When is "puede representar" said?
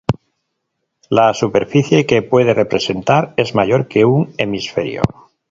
2.23-3.35